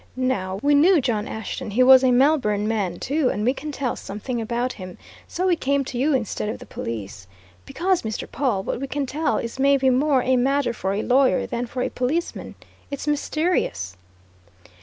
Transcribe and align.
Now, 0.15 0.57
we 0.63 0.73
knew 0.73 0.99
John 0.99 1.27
Ashton 1.27 1.69
he 1.69 1.83
was 1.83 2.03
a 2.03 2.09
Melbourne 2.11 2.67
man, 2.67 2.97
too 2.97 3.29
and 3.29 3.45
we 3.45 3.53
can 3.53 3.71
tell 3.71 3.95
something 3.95 4.41
about 4.41 4.73
him. 4.73 4.97
So 5.27 5.45
we 5.45 5.55
came 5.55 5.85
to 5.85 5.97
you 5.99 6.15
instead 6.15 6.49
of 6.49 6.57
the 6.57 6.65
police. 6.65 7.27
Because, 7.67 8.01
Mr. 8.01 8.27
Pawle, 8.27 8.63
what 8.63 8.81
we 8.81 8.87
can 8.87 9.05
tell 9.05 9.37
is 9.37 9.59
maybe 9.59 9.91
more 9.91 10.23
a 10.23 10.37
matter 10.37 10.73
for 10.73 10.93
a 10.95 11.03
lawyer 11.03 11.45
than 11.45 11.67
for 11.67 11.83
a 11.83 11.89
policeman. 11.91 12.55
It's 12.89 13.05
mysterious." 13.07 13.95